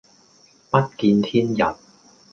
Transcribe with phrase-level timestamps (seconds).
[0.71, 1.57] 不見天日